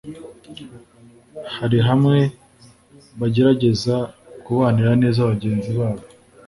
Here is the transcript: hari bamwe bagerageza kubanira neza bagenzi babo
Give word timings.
hari 1.57 1.77
bamwe 1.85 2.19
bagerageza 3.19 3.95
kubanira 4.45 4.91
neza 5.01 5.29
bagenzi 5.31 5.71
babo 5.77 6.03